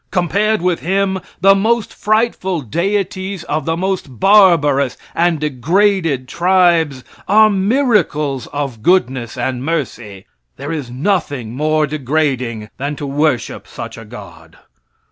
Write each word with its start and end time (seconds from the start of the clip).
Compared 0.09 0.63
with 0.63 0.79
him, 0.79 1.19
the 1.41 1.53
most 1.53 1.93
frightful 1.93 2.61
deities 2.61 3.43
of 3.43 3.65
the 3.65 3.77
most 3.77 4.19
barbarous 4.19 4.97
and 5.13 5.39
degraded 5.39 6.27
tribes 6.27 7.03
are 7.27 7.51
miracles 7.51 8.47
of 8.47 8.81
goodness 8.81 9.37
and 9.37 9.63
mercy. 9.63 10.25
There 10.57 10.71
is 10.71 10.89
nothing 10.89 11.55
more 11.55 11.85
degrading 11.85 12.71
than 12.77 12.95
to 12.95 13.05
worship 13.05 13.67
such 13.67 13.95
a 13.95 14.03
God. 14.03 14.57